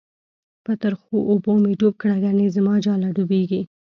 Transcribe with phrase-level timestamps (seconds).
[0.65, 3.61] په ترخو اوبو می ډوب کړه، گڼی زماجاله ډوبیږی